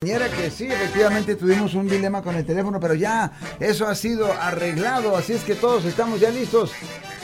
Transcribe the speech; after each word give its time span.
que 0.00 0.50
sí, 0.50 0.66
efectivamente 0.66 1.34
tuvimos 1.34 1.74
un 1.74 1.88
dilema 1.88 2.22
con 2.22 2.36
el 2.36 2.46
teléfono, 2.46 2.78
pero 2.78 2.94
ya 2.94 3.32
eso 3.58 3.84
ha 3.88 3.96
sido 3.96 4.32
arreglado, 4.32 5.16
así 5.16 5.32
es 5.32 5.42
que 5.42 5.56
todos 5.56 5.84
estamos 5.86 6.20
ya 6.20 6.30
listos 6.30 6.70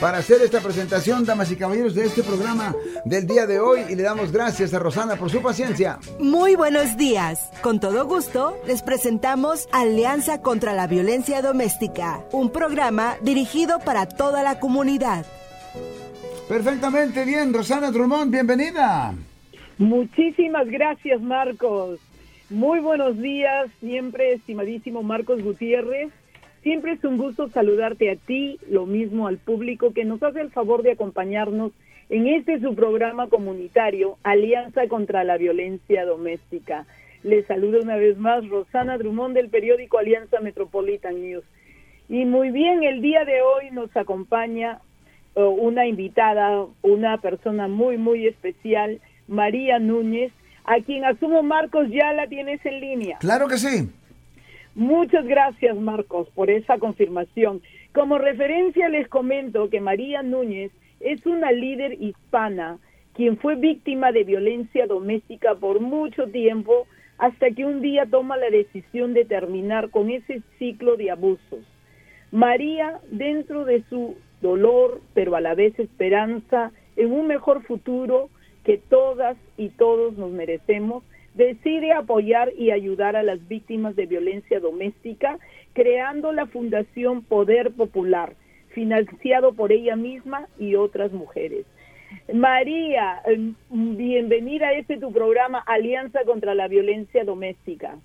para 0.00 0.18
hacer 0.18 0.42
esta 0.42 0.60
presentación, 0.60 1.24
damas 1.24 1.52
y 1.52 1.56
caballeros, 1.56 1.94
de 1.94 2.06
este 2.06 2.24
programa 2.24 2.74
del 3.04 3.28
día 3.28 3.46
de 3.46 3.60
hoy 3.60 3.82
y 3.88 3.94
le 3.94 4.02
damos 4.02 4.32
gracias 4.32 4.74
a 4.74 4.80
Rosana 4.80 5.14
por 5.14 5.30
su 5.30 5.40
paciencia. 5.40 6.00
Muy 6.18 6.56
buenos 6.56 6.96
días. 6.96 7.48
Con 7.62 7.78
todo 7.78 8.06
gusto 8.06 8.58
les 8.66 8.82
presentamos 8.82 9.68
Alianza 9.70 10.42
contra 10.42 10.72
la 10.72 10.88
Violencia 10.88 11.42
Doméstica, 11.42 12.24
un 12.32 12.50
programa 12.50 13.14
dirigido 13.22 13.78
para 13.78 14.06
toda 14.06 14.42
la 14.42 14.58
comunidad. 14.58 15.24
Perfectamente 16.48 17.24
bien, 17.24 17.54
Rosana 17.54 17.92
Drummond, 17.92 18.32
bienvenida. 18.32 19.14
Muchísimas 19.78 20.66
gracias, 20.66 21.20
Marcos. 21.20 22.00
Muy 22.50 22.80
buenos 22.80 23.18
días, 23.22 23.70
siempre 23.80 24.34
estimadísimo 24.34 25.02
Marcos 25.02 25.42
Gutiérrez. 25.42 26.10
Siempre 26.62 26.92
es 26.92 27.02
un 27.02 27.16
gusto 27.16 27.48
saludarte 27.48 28.10
a 28.10 28.16
ti, 28.16 28.58
lo 28.68 28.84
mismo 28.84 29.26
al 29.26 29.38
público 29.38 29.94
que 29.94 30.04
nos 30.04 30.22
hace 30.22 30.42
el 30.42 30.50
favor 30.50 30.82
de 30.82 30.92
acompañarnos 30.92 31.72
en 32.10 32.26
este 32.26 32.60
su 32.60 32.74
programa 32.74 33.28
comunitario, 33.28 34.18
Alianza 34.22 34.88
contra 34.88 35.24
la 35.24 35.38
Violencia 35.38 36.04
Doméstica. 36.04 36.86
Les 37.22 37.46
saludo 37.46 37.80
una 37.80 37.96
vez 37.96 38.18
más 38.18 38.46
Rosana 38.46 38.98
Drummond 38.98 39.34
del 39.34 39.48
periódico 39.48 39.96
Alianza 39.96 40.40
Metropolitan 40.40 41.22
News. 41.22 41.44
Y 42.10 42.26
muy 42.26 42.50
bien, 42.50 42.84
el 42.84 43.00
día 43.00 43.24
de 43.24 43.40
hoy 43.40 43.70
nos 43.72 43.96
acompaña 43.96 44.80
eh, 45.34 45.40
una 45.42 45.86
invitada, 45.86 46.66
una 46.82 47.16
persona 47.16 47.68
muy, 47.68 47.96
muy 47.96 48.26
especial, 48.26 49.00
María 49.28 49.78
Núñez, 49.78 50.30
a 50.64 50.80
quien 50.80 51.04
asumo 51.04 51.42
Marcos 51.42 51.88
ya 51.90 52.12
la 52.12 52.26
tienes 52.26 52.64
en 52.64 52.80
línea. 52.80 53.18
Claro 53.18 53.48
que 53.48 53.58
sí. 53.58 53.90
Muchas 54.74 55.24
gracias 55.26 55.76
Marcos 55.76 56.28
por 56.34 56.50
esa 56.50 56.78
confirmación. 56.78 57.62
Como 57.92 58.18
referencia 58.18 58.88
les 58.88 59.06
comento 59.08 59.70
que 59.70 59.80
María 59.80 60.22
Núñez 60.22 60.72
es 61.00 61.24
una 61.26 61.52
líder 61.52 62.02
hispana 62.02 62.78
quien 63.14 63.36
fue 63.38 63.54
víctima 63.54 64.10
de 64.10 64.24
violencia 64.24 64.86
doméstica 64.86 65.54
por 65.54 65.80
mucho 65.80 66.26
tiempo 66.26 66.86
hasta 67.18 67.50
que 67.50 67.64
un 67.64 67.80
día 67.80 68.06
toma 68.10 68.36
la 68.36 68.50
decisión 68.50 69.14
de 69.14 69.24
terminar 69.24 69.90
con 69.90 70.10
ese 70.10 70.42
ciclo 70.58 70.96
de 70.96 71.12
abusos. 71.12 71.60
María, 72.32 72.98
dentro 73.12 73.64
de 73.64 73.84
su 73.88 74.16
dolor, 74.42 75.00
pero 75.14 75.36
a 75.36 75.40
la 75.40 75.54
vez 75.54 75.78
esperanza 75.78 76.72
en 76.96 77.12
un 77.12 77.28
mejor 77.28 77.62
futuro, 77.62 78.28
que 78.64 78.78
todas 78.78 79.36
y 79.56 79.68
todos 79.70 80.16
nos 80.16 80.30
merecemos, 80.30 81.04
decide 81.34 81.92
apoyar 81.92 82.52
y 82.56 82.70
ayudar 82.70 83.16
a 83.16 83.22
las 83.22 83.46
víctimas 83.48 83.96
de 83.96 84.06
violencia 84.06 84.60
doméstica, 84.60 85.38
creando 85.72 86.32
la 86.32 86.46
Fundación 86.46 87.22
Poder 87.22 87.72
Popular, 87.72 88.34
financiado 88.68 89.52
por 89.52 89.72
ella 89.72 89.96
misma 89.96 90.48
y 90.58 90.76
otras 90.76 91.12
mujeres. 91.12 91.66
María, 92.32 93.20
em, 93.26 93.54
bienvenida 93.70 94.68
a 94.68 94.72
este 94.74 94.98
tu 94.98 95.12
programa 95.12 95.58
Alianza 95.66 96.20
contra 96.24 96.54
la 96.54 96.68
Violencia 96.68 97.24
Doméstica. 97.24 97.96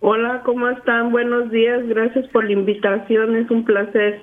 Hola, 0.00 0.42
¿cómo 0.44 0.68
están? 0.68 1.12
Buenos 1.12 1.50
días, 1.50 1.86
gracias 1.86 2.26
por 2.28 2.44
la 2.44 2.52
invitación, 2.52 3.36
es 3.36 3.50
un 3.50 3.64
placer. 3.64 4.22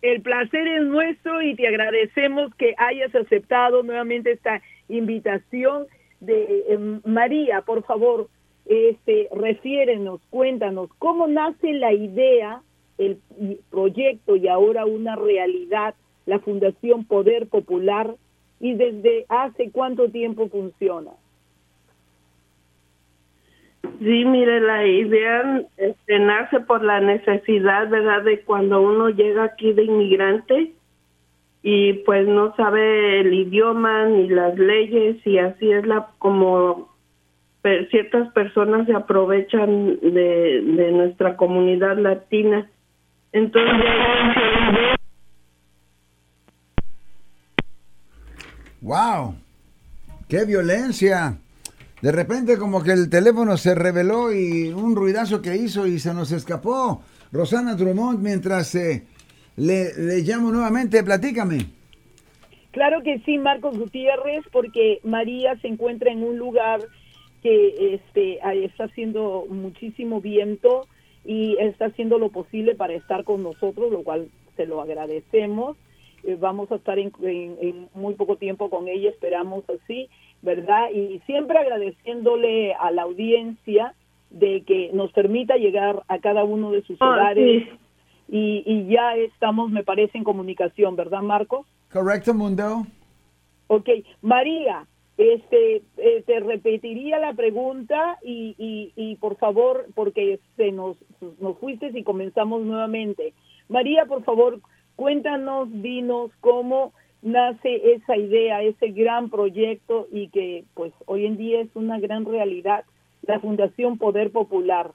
El 0.00 0.22
placer 0.22 0.66
es 0.66 0.84
nuestro 0.84 1.42
y 1.42 1.54
te 1.54 1.66
agradecemos 1.66 2.54
que 2.54 2.74
hayas 2.78 3.14
aceptado 3.14 3.82
nuevamente 3.82 4.32
esta 4.32 4.62
invitación 4.88 5.86
de 6.20 6.64
em, 6.68 7.00
María, 7.04 7.62
por 7.62 7.82
favor, 7.84 8.28
este, 8.66 9.28
refiérenos, 9.34 10.20
cuéntanos 10.30 10.90
cómo 10.98 11.26
nace 11.26 11.72
la 11.72 11.92
idea, 11.92 12.62
el 12.98 13.18
proyecto 13.70 14.36
y 14.36 14.48
ahora 14.48 14.84
una 14.84 15.16
realidad, 15.16 15.94
la 16.26 16.38
Fundación 16.40 17.04
Poder 17.04 17.48
Popular 17.48 18.14
y 18.60 18.74
desde 18.74 19.24
hace 19.28 19.70
cuánto 19.70 20.10
tiempo 20.10 20.48
funciona. 20.48 21.12
Sí, 23.82 24.24
mire, 24.24 24.60
la 24.60 24.86
idea 24.86 25.62
este, 25.76 26.18
nace 26.18 26.60
por 26.60 26.84
la 26.84 27.00
necesidad, 27.00 27.88
¿verdad?, 27.88 28.22
de 28.22 28.40
cuando 28.42 28.80
uno 28.80 29.08
llega 29.10 29.44
aquí 29.44 29.72
de 29.72 29.84
inmigrante 29.84 30.72
y 31.62 31.94
pues 32.04 32.26
no 32.28 32.54
sabe 32.56 33.20
el 33.20 33.34
idioma 33.34 34.06
ni 34.06 34.28
las 34.28 34.56
leyes 34.56 35.16
y 35.26 35.38
así 35.38 35.70
es 35.72 35.84
la 35.86 36.08
como 36.18 36.88
ciertas 37.90 38.32
personas 38.32 38.86
se 38.86 38.94
aprovechan 38.94 39.98
de, 40.00 40.62
de 40.62 40.92
nuestra 40.92 41.36
comunidad 41.36 41.98
latina. 41.98 42.70
Entonces, 43.32 43.84
wow, 48.80 49.34
qué 50.28 50.44
violencia. 50.44 51.36
De 52.02 52.12
repente 52.12 52.58
como 52.58 52.82
que 52.82 52.92
el 52.92 53.10
teléfono 53.10 53.56
se 53.56 53.74
reveló 53.74 54.32
y 54.32 54.68
un 54.68 54.94
ruidazo 54.94 55.42
que 55.42 55.56
hizo 55.56 55.86
y 55.86 55.98
se 55.98 56.14
nos 56.14 56.30
escapó. 56.30 57.02
Rosana 57.32 57.74
Drummond, 57.74 58.20
mientras 58.20 58.74
eh, 58.74 59.04
le, 59.56 59.92
le 59.96 60.20
llamo 60.20 60.50
nuevamente, 60.50 61.02
platícame. 61.02 61.66
Claro 62.70 63.02
que 63.02 63.18
sí, 63.20 63.38
Marcos 63.38 63.76
Gutiérrez, 63.76 64.44
porque 64.52 65.00
María 65.02 65.56
se 65.60 65.68
encuentra 65.68 66.12
en 66.12 66.22
un 66.22 66.38
lugar 66.38 66.80
que 67.42 67.94
este, 67.94 68.38
está 68.64 68.84
haciendo 68.84 69.46
muchísimo 69.48 70.20
viento 70.20 70.86
y 71.24 71.56
está 71.58 71.86
haciendo 71.86 72.18
lo 72.18 72.30
posible 72.30 72.74
para 72.74 72.94
estar 72.94 73.24
con 73.24 73.42
nosotros, 73.42 73.90
lo 73.90 74.02
cual 74.02 74.28
se 74.56 74.66
lo 74.66 74.80
agradecemos. 74.80 75.76
Eh, 76.24 76.36
vamos 76.38 76.70
a 76.72 76.76
estar 76.76 76.98
en, 76.98 77.12
muy 77.94 78.14
poco 78.14 78.36
tiempo 78.36 78.70
con 78.70 78.88
ella, 78.88 79.10
esperamos 79.10 79.64
así. 79.68 80.08
¿verdad? 80.42 80.90
Y 80.92 81.20
siempre 81.26 81.58
agradeciéndole 81.58 82.74
a 82.74 82.90
la 82.90 83.02
audiencia 83.02 83.94
de 84.30 84.62
que 84.62 84.90
nos 84.92 85.12
permita 85.12 85.56
llegar 85.56 86.02
a 86.08 86.18
cada 86.18 86.44
uno 86.44 86.70
de 86.70 86.82
sus 86.82 86.96
ah, 87.00 87.08
hogares. 87.08 87.66
Y, 88.28 88.62
y, 88.66 88.86
ya 88.88 89.16
estamos, 89.16 89.70
me 89.70 89.82
parece, 89.82 90.18
en 90.18 90.24
comunicación, 90.24 90.96
¿verdad, 90.96 91.22
Marcos? 91.22 91.66
Correcto, 91.90 92.34
Mundo. 92.34 92.86
Ok, 93.68 93.88
María, 94.20 94.86
este, 95.16 95.82
eh, 95.96 96.22
te 96.26 96.40
repetiría 96.40 97.18
la 97.18 97.32
pregunta 97.32 98.18
y, 98.22 98.54
y, 98.58 98.92
y, 98.96 99.16
por 99.16 99.36
favor, 99.36 99.86
porque 99.94 100.40
se 100.56 100.72
nos, 100.72 100.98
nos 101.40 101.58
fuiste 101.58 101.90
y 101.92 102.04
comenzamos 102.04 102.62
nuevamente. 102.62 103.32
María, 103.68 104.04
por 104.04 104.22
favor, 104.24 104.60
cuéntanos, 104.98 105.68
dinos 105.80 106.32
cómo 106.40 106.92
nace 107.22 107.92
esa 107.94 108.16
idea, 108.16 108.62
ese 108.62 108.88
gran 108.88 109.30
proyecto 109.30 110.08
y 110.10 110.26
que 110.28 110.64
pues 110.74 110.92
hoy 111.06 111.24
en 111.24 111.36
día 111.36 111.60
es 111.60 111.68
una 111.76 112.00
gran 112.00 112.24
realidad, 112.24 112.82
la 113.22 113.38
Fundación 113.38 113.96
Poder 113.96 114.32
Popular. 114.32 114.90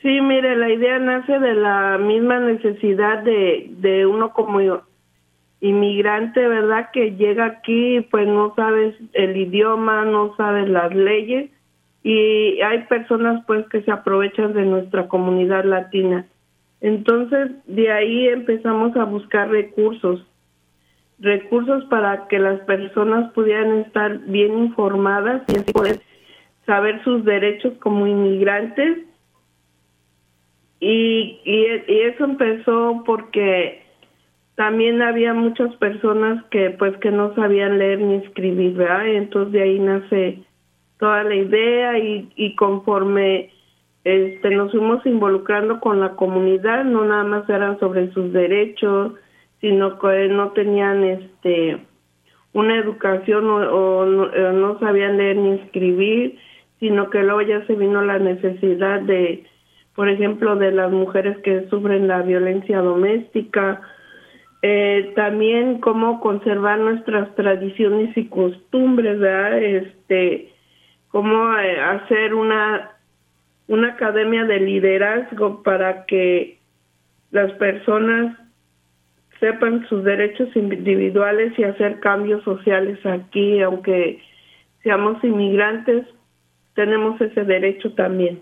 Sí, 0.00 0.18
mire, 0.22 0.56
la 0.56 0.70
idea 0.70 0.98
nace 0.98 1.38
de 1.38 1.52
la 1.52 1.98
misma 1.98 2.40
necesidad 2.40 3.22
de, 3.22 3.66
de 3.68 4.06
uno 4.06 4.32
como 4.32 4.60
inmigrante, 5.60 6.48
¿verdad? 6.48 6.88
Que 6.94 7.16
llega 7.16 7.44
aquí, 7.44 8.00
pues 8.10 8.26
no 8.26 8.54
sabes 8.54 8.94
el 9.12 9.36
idioma, 9.36 10.06
no 10.06 10.34
sabes 10.36 10.70
las 10.70 10.94
leyes 10.94 11.50
y 12.02 12.62
hay 12.62 12.84
personas 12.84 13.44
pues 13.46 13.68
que 13.68 13.82
se 13.82 13.90
aprovechan 13.90 14.54
de 14.54 14.64
nuestra 14.64 15.06
comunidad 15.06 15.66
latina. 15.66 16.24
Entonces, 16.80 17.50
de 17.66 17.92
ahí 17.92 18.28
empezamos 18.28 18.96
a 18.96 19.04
buscar 19.04 19.50
recursos, 19.50 20.26
recursos 21.18 21.84
para 21.86 22.26
que 22.28 22.38
las 22.38 22.60
personas 22.60 23.30
pudieran 23.32 23.80
estar 23.80 24.18
bien 24.20 24.58
informadas 24.58 25.42
y 25.48 25.72
poder 25.72 26.00
saber 26.64 27.02
sus 27.04 27.24
derechos 27.24 27.74
como 27.80 28.06
inmigrantes. 28.06 28.98
Y, 30.80 31.40
y, 31.44 31.66
eso 31.86 32.24
empezó 32.24 33.02
porque 33.04 33.82
también 34.54 35.02
había 35.02 35.34
muchas 35.34 35.74
personas 35.76 36.42
que 36.46 36.70
pues 36.70 36.96
que 36.98 37.10
no 37.10 37.34
sabían 37.34 37.78
leer 37.78 38.00
ni 38.00 38.14
escribir, 38.14 38.80
entonces 39.04 39.52
de 39.52 39.62
ahí 39.62 39.78
nace 39.78 40.38
toda 40.98 41.24
la 41.24 41.34
idea 41.34 41.98
y, 41.98 42.30
y 42.34 42.54
conforme 42.56 43.50
este, 44.04 44.50
nos 44.50 44.70
fuimos 44.70 45.04
involucrando 45.06 45.80
con 45.80 46.00
la 46.00 46.10
comunidad, 46.10 46.84
no 46.84 47.04
nada 47.04 47.24
más 47.24 47.48
eran 47.48 47.78
sobre 47.78 48.10
sus 48.12 48.32
derechos, 48.32 49.12
sino 49.60 49.98
que 49.98 50.28
no 50.28 50.52
tenían 50.52 51.04
este 51.04 51.78
una 52.52 52.76
educación 52.78 53.44
o, 53.48 54.04
no, 54.06 54.78
sabían 54.80 55.18
leer 55.18 55.36
ni 55.36 55.60
escribir, 55.60 56.38
sino 56.80 57.08
que 57.08 57.22
luego 57.22 57.42
ya 57.42 57.64
se 57.66 57.74
vino 57.74 58.02
la 58.02 58.18
necesidad 58.18 59.00
de, 59.02 59.44
por 59.94 60.08
ejemplo, 60.08 60.56
de 60.56 60.72
las 60.72 60.90
mujeres 60.90 61.38
que 61.44 61.68
sufren 61.68 62.08
la 62.08 62.22
violencia 62.22 62.78
doméstica 62.80 63.80
eh, 64.62 65.12
también 65.16 65.80
cómo 65.80 66.20
conservar 66.20 66.78
nuestras 66.78 67.34
tradiciones 67.34 68.14
y 68.16 68.26
costumbres, 68.26 69.18
¿verdad? 69.18 69.58
Este, 69.58 70.52
cómo 71.08 71.56
eh, 71.56 71.80
hacer 71.80 72.34
una, 72.34 72.90
una 73.70 73.90
academia 73.90 74.44
de 74.46 74.58
liderazgo 74.58 75.62
para 75.62 76.04
que 76.06 76.58
las 77.30 77.52
personas 77.52 78.36
sepan 79.38 79.86
sus 79.88 80.02
derechos 80.02 80.48
individuales 80.56 81.56
y 81.56 81.62
hacer 81.62 82.00
cambios 82.00 82.42
sociales 82.42 82.98
aquí, 83.06 83.62
aunque 83.62 84.20
seamos 84.82 85.22
inmigrantes, 85.22 86.04
tenemos 86.74 87.20
ese 87.20 87.44
derecho 87.44 87.92
también. 87.94 88.40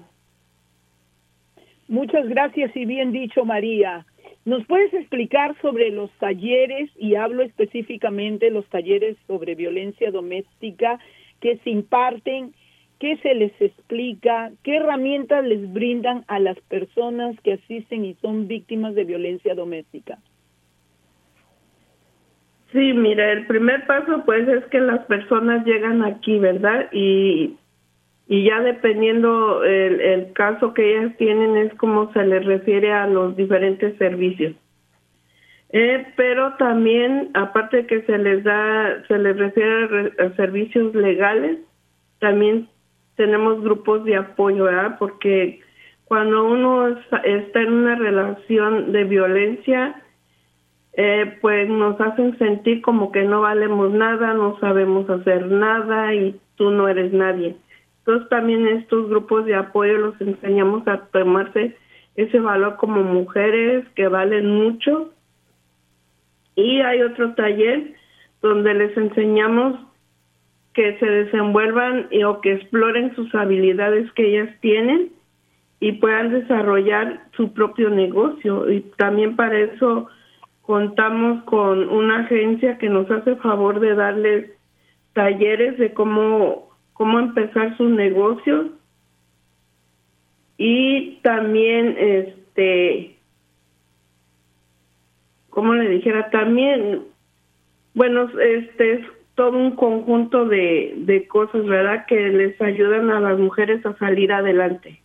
Muchas 1.88 2.26
gracias 2.26 2.74
y 2.74 2.86
bien 2.86 3.12
dicho, 3.12 3.44
María. 3.44 4.06
¿Nos 4.46 4.64
puedes 4.64 4.94
explicar 4.94 5.54
sobre 5.60 5.90
los 5.90 6.10
talleres, 6.12 6.90
y 6.96 7.16
hablo 7.16 7.42
específicamente 7.42 8.50
los 8.50 8.66
talleres 8.70 9.18
sobre 9.26 9.54
violencia 9.54 10.10
doméstica 10.10 10.98
que 11.42 11.58
se 11.58 11.68
imparten, 11.68 12.54
qué 12.98 13.16
se 13.18 13.34
les 13.34 13.52
explica, 13.60 14.50
qué 14.62 14.76
herramientas 14.76 15.44
les 15.44 15.72
brindan 15.72 16.24
a 16.28 16.38
las 16.38 16.58
personas 16.62 17.38
que 17.42 17.54
asisten 17.54 18.04
y 18.04 18.14
son 18.14 18.48
víctimas 18.48 18.94
de 18.94 19.04
violencia 19.04 19.54
doméstica? 19.54 20.18
Sí, 22.72 22.92
mira, 22.92 23.32
el 23.32 23.46
primer 23.46 23.86
paso 23.86 24.22
pues 24.26 24.46
es 24.46 24.64
que 24.66 24.80
las 24.80 25.04
personas 25.06 25.64
llegan 25.64 26.04
aquí, 26.04 26.38
¿verdad? 26.38 26.88
Y, 26.92 27.56
y 28.26 28.44
ya 28.44 28.60
dependiendo 28.60 29.64
el, 29.64 30.00
el 30.00 30.32
caso 30.34 30.74
que 30.74 30.98
ellas 30.98 31.16
tienen 31.16 31.56
es 31.56 31.74
como 31.74 32.12
se 32.12 32.26
les 32.26 32.44
refiere 32.44 32.92
a 32.92 33.06
los 33.06 33.36
diferentes 33.36 33.96
servicios. 33.96 34.54
Eh, 35.70 36.06
pero 36.16 36.54
también, 36.54 37.30
aparte 37.34 37.86
que 37.86 38.02
se 38.02 38.16
les 38.16 38.42
da, 38.42 39.04
se 39.06 39.18
les 39.18 39.36
refiere 39.36 40.12
a, 40.18 40.34
servicios 40.34 40.94
legales, 40.94 41.58
también 42.20 42.68
tenemos 43.18 43.60
grupos 43.62 44.04
de 44.04 44.16
apoyo, 44.16 44.64
¿verdad? 44.64 44.96
Porque 44.98 45.60
cuando 46.04 46.46
uno 46.46 46.88
está 47.24 47.60
en 47.60 47.72
una 47.72 47.96
relación 47.96 48.92
de 48.92 49.04
violencia, 49.04 50.02
eh, 50.94 51.36
pues 51.42 51.68
nos 51.68 52.00
hacen 52.00 52.38
sentir 52.38 52.80
como 52.80 53.12
que 53.12 53.24
no 53.24 53.42
valemos 53.42 53.92
nada, 53.92 54.34
no 54.34 54.58
sabemos 54.60 55.10
hacer 55.10 55.46
nada 55.48 56.14
y 56.14 56.40
tú 56.54 56.70
no 56.70 56.88
eres 56.88 57.12
nadie. 57.12 57.56
Entonces 57.98 58.28
también 58.30 58.66
estos 58.68 59.08
grupos 59.08 59.44
de 59.44 59.56
apoyo 59.56 59.98
los 59.98 60.20
enseñamos 60.20 60.86
a 60.86 61.06
tomarse 61.06 61.76
ese 62.14 62.38
valor 62.38 62.76
como 62.76 63.02
mujeres 63.02 63.84
que 63.96 64.06
valen 64.06 64.48
mucho. 64.48 65.12
Y 66.54 66.80
hay 66.80 67.02
otro 67.02 67.34
taller 67.34 67.94
donde 68.40 68.74
les 68.74 68.96
enseñamos 68.96 69.87
que 70.78 70.96
se 71.00 71.06
desenvuelvan 71.06 72.06
y, 72.12 72.22
o 72.22 72.40
que 72.40 72.52
exploren 72.52 73.12
sus 73.16 73.34
habilidades 73.34 74.08
que 74.12 74.28
ellas 74.28 74.54
tienen 74.60 75.10
y 75.80 75.90
puedan 75.90 76.30
desarrollar 76.30 77.24
su 77.36 77.52
propio 77.52 77.90
negocio. 77.90 78.70
Y 78.70 78.82
también 78.96 79.34
para 79.34 79.58
eso 79.58 80.06
contamos 80.62 81.42
con 81.46 81.88
una 81.88 82.20
agencia 82.20 82.78
que 82.78 82.88
nos 82.88 83.10
hace 83.10 83.34
favor 83.36 83.80
de 83.80 83.96
darles 83.96 84.52
talleres 85.14 85.78
de 85.78 85.92
cómo, 85.94 86.68
cómo 86.92 87.18
empezar 87.18 87.76
sus 87.76 87.90
negocios 87.90 88.68
y 90.58 91.16
también 91.22 91.96
este 91.98 93.16
como 95.50 95.74
le 95.74 95.88
dijera 95.88 96.30
también 96.30 97.02
bueno 97.94 98.28
este 98.38 98.92
es 98.92 99.17
todo 99.38 99.56
un 99.56 99.76
conjunto 99.76 100.46
de, 100.46 100.94
de 100.96 101.28
cosas 101.28 101.64
verdad 101.64 102.06
que 102.06 102.28
les 102.28 102.60
ayudan 102.60 103.08
a 103.10 103.20
las 103.20 103.38
mujeres 103.38 103.86
a 103.86 103.96
salir 103.96 104.32
adelante. 104.32 105.00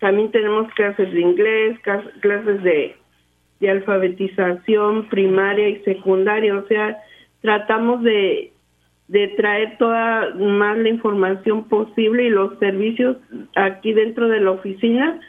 También 0.00 0.32
tenemos 0.32 0.66
clases 0.74 1.12
de 1.12 1.20
inglés 1.20 1.78
clases 2.20 2.64
de 2.64 2.96
de 3.60 3.70
alfabetización 3.70 5.08
primaria 5.08 5.68
y 5.68 5.82
secundaria, 5.84 6.56
o 6.56 6.66
sea, 6.66 6.98
tratamos 7.40 8.02
de, 8.02 8.52
de 9.08 9.28
traer 9.28 9.78
toda 9.78 10.34
más 10.34 10.76
la 10.78 10.88
información 10.88 11.68
posible 11.68 12.24
y 12.24 12.30
los 12.30 12.58
servicios 12.58 13.16
aquí 13.54 13.92
dentro 13.92 14.28
de 14.28 14.40
la 14.40 14.50
oficina 14.50 15.20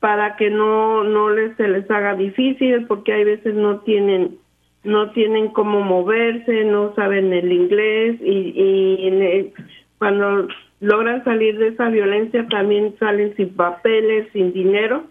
para 0.00 0.34
que 0.34 0.50
no 0.50 1.04
no 1.04 1.30
les 1.30 1.56
se 1.56 1.68
les 1.68 1.88
haga 1.88 2.16
difícil 2.16 2.86
porque 2.86 3.12
hay 3.12 3.22
veces 3.22 3.54
no 3.54 3.78
tienen 3.80 4.36
no 4.84 5.10
tienen 5.12 5.48
cómo 5.48 5.80
moverse, 5.80 6.64
no 6.64 6.94
saben 6.94 7.32
el 7.32 7.52
inglés 7.52 8.20
y, 8.20 8.52
y 8.56 9.52
cuando 9.98 10.48
logran 10.80 11.22
salir 11.24 11.58
de 11.58 11.68
esa 11.68 11.88
violencia 11.88 12.46
también 12.48 12.96
salen 12.98 13.36
sin 13.36 13.54
papeles, 13.54 14.28
sin 14.32 14.52
dinero 14.52 15.04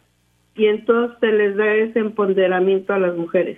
y 0.55 0.65
entonces 0.67 1.17
se 1.19 1.31
les 1.31 1.55
da 1.55 1.73
ese 1.73 1.99
empoderamiento 1.99 2.93
a 2.93 2.99
las 2.99 3.15
mujeres. 3.15 3.57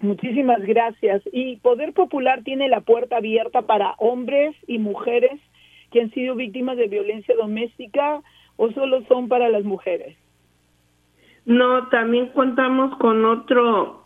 Muchísimas 0.00 0.60
gracias. 0.62 1.22
¿Y 1.32 1.56
Poder 1.56 1.92
Popular 1.92 2.42
tiene 2.42 2.68
la 2.68 2.80
puerta 2.80 3.16
abierta 3.16 3.62
para 3.62 3.94
hombres 3.98 4.54
y 4.66 4.78
mujeres 4.78 5.40
que 5.90 6.02
han 6.02 6.10
sido 6.10 6.34
víctimas 6.34 6.76
de 6.76 6.88
violencia 6.88 7.34
doméstica 7.36 8.20
o 8.56 8.70
solo 8.72 9.02
son 9.06 9.28
para 9.28 9.48
las 9.48 9.64
mujeres? 9.64 10.16
No, 11.44 11.88
también 11.88 12.28
contamos 12.30 12.96
con 12.98 13.24
otro 13.24 14.05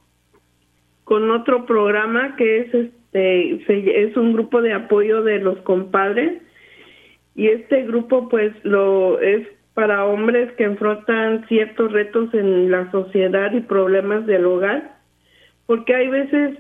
con 1.11 1.29
otro 1.33 1.67
programa 1.67 2.37
que 2.37 2.61
es 2.61 2.73
este 2.73 4.05
es 4.05 4.17
un 4.17 4.33
grupo 4.33 4.62
de 4.62 4.73
apoyo 4.73 5.25
de 5.25 5.41
los 5.41 5.59
compadres 5.62 6.41
y 7.35 7.49
este 7.49 7.83
grupo 7.83 8.29
pues 8.29 8.53
lo 8.62 9.19
es 9.19 9.45
para 9.75 10.05
hombres 10.05 10.53
que 10.53 10.62
enfrentan 10.62 11.49
ciertos 11.49 11.91
retos 11.91 12.33
en 12.33 12.71
la 12.71 12.89
sociedad 12.93 13.53
y 13.53 13.61
problemas 13.61 14.25
del 14.27 14.47
hogar, 14.47 14.99
porque 15.67 15.97
hay 15.97 16.07
veces, 16.07 16.59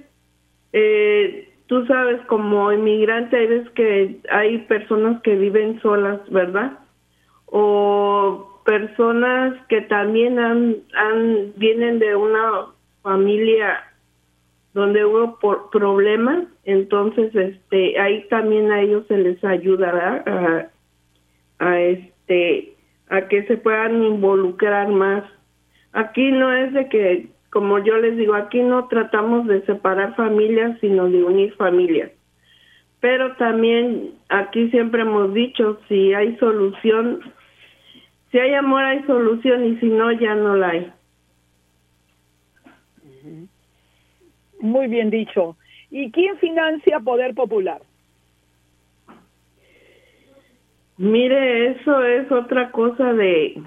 eh, 0.72 1.48
tú 1.66 1.86
sabes, 1.86 2.20
como 2.26 2.72
inmigrante, 2.72 3.36
hay 3.36 3.46
veces 3.46 3.70
que 3.70 4.16
hay 4.30 4.58
personas 4.66 5.22
que 5.22 5.36
viven 5.36 5.80
solas, 5.80 6.18
¿verdad? 6.28 6.80
O 7.46 8.60
personas 8.64 9.54
que 9.68 9.82
también 9.82 10.40
han, 10.40 10.76
han 10.94 11.52
vienen 11.56 12.00
de 12.00 12.16
una 12.16 12.66
familia 13.02 13.84
donde 14.72 15.04
hubo 15.04 15.38
por 15.38 15.70
problemas, 15.70 16.44
entonces 16.64 17.34
este 17.34 17.98
ahí 17.98 18.26
también 18.28 18.70
a 18.70 18.80
ellos 18.80 19.04
se 19.08 19.18
les 19.18 19.42
ayudará 19.44 20.22
a, 20.26 21.64
a 21.66 21.80
este 21.80 22.74
a 23.08 23.28
que 23.28 23.42
se 23.44 23.56
puedan 23.56 24.02
involucrar 24.02 24.88
más. 24.88 25.24
Aquí 25.92 26.30
no 26.30 26.52
es 26.52 26.72
de 26.72 26.88
que, 26.88 27.28
como 27.50 27.80
yo 27.80 27.96
les 27.96 28.16
digo, 28.16 28.34
aquí 28.34 28.62
no 28.62 28.86
tratamos 28.86 29.46
de 29.48 29.62
separar 29.66 30.14
familias, 30.14 30.78
sino 30.80 31.08
de 31.08 31.24
unir 31.24 31.52
familias. 31.54 32.12
Pero 33.00 33.34
también 33.36 34.12
aquí 34.28 34.70
siempre 34.70 35.02
hemos 35.02 35.34
dicho, 35.34 35.80
si 35.88 36.14
hay 36.14 36.36
solución, 36.36 37.20
si 38.30 38.38
hay 38.38 38.54
amor 38.54 38.84
hay 38.84 39.02
solución 39.04 39.66
y 39.66 39.76
si 39.78 39.86
no, 39.86 40.12
ya 40.12 40.36
no 40.36 40.54
la 40.54 40.68
hay. 40.68 40.92
Muy 44.60 44.88
bien 44.88 45.10
dicho. 45.10 45.56
¿Y 45.90 46.10
quién 46.12 46.36
financia 46.38 47.00
Poder 47.00 47.34
Popular? 47.34 47.80
Mire, 50.98 51.70
eso 51.70 52.04
es 52.04 52.30
otra 52.30 52.70
cosa 52.70 53.12
de 53.14 53.62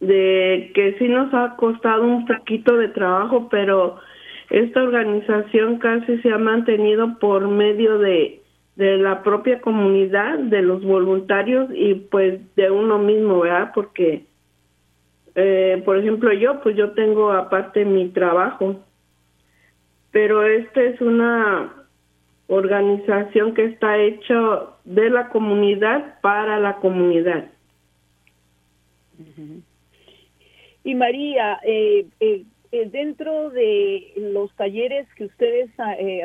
de 0.00 0.72
que 0.74 0.96
sí 0.98 1.08
nos 1.08 1.32
ha 1.34 1.56
costado 1.56 2.04
un 2.04 2.26
poquito 2.26 2.76
de 2.76 2.88
trabajo, 2.88 3.48
pero 3.50 3.98
esta 4.48 4.82
organización 4.82 5.78
casi 5.78 6.18
se 6.22 6.32
ha 6.32 6.38
mantenido 6.38 7.18
por 7.18 7.46
medio 7.48 7.98
de, 7.98 8.40
de 8.76 8.96
la 8.96 9.22
propia 9.22 9.60
comunidad, 9.60 10.38
de 10.38 10.62
los 10.62 10.82
voluntarios 10.82 11.68
y 11.74 11.94
pues 11.94 12.40
de 12.56 12.70
uno 12.70 12.98
mismo, 12.98 13.40
¿verdad? 13.40 13.72
Porque, 13.74 14.24
eh, 15.34 15.82
por 15.84 15.98
ejemplo, 15.98 16.32
yo, 16.32 16.60
pues 16.62 16.76
yo 16.76 16.92
tengo 16.92 17.30
aparte 17.32 17.84
mi 17.84 18.08
trabajo, 18.08 18.80
pero 20.10 20.44
esta 20.44 20.82
es 20.82 21.00
una 21.00 21.80
organización 22.48 23.54
que 23.54 23.64
está 23.64 23.96
hecho 23.98 24.76
de 24.84 25.08
la 25.08 25.28
comunidad 25.28 26.20
para 26.20 26.58
la 26.58 26.76
comunidad. 26.76 27.48
Y 30.82 30.94
María, 30.94 31.60
eh, 31.62 32.06
eh, 32.18 32.42
eh, 32.72 32.88
dentro 32.90 33.50
de 33.50 34.12
los 34.16 34.52
talleres 34.56 35.06
que 35.14 35.26
ustedes 35.26 35.70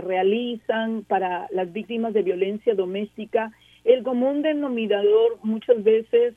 realizan 0.03 1.03
para 1.03 1.47
las 1.51 1.71
víctimas 1.71 2.13
de 2.13 2.23
violencia 2.23 2.73
doméstica, 2.73 3.51
el 3.83 4.01
común 4.01 4.41
denominador 4.41 5.37
muchas 5.43 5.83
veces, 5.83 6.33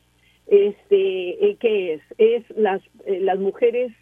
este, 0.49 1.57
¿qué 1.61 1.95
es? 1.95 2.03
Es 2.19 2.45
las, 2.57 2.83
las 3.07 3.39
mujeres 3.39 3.93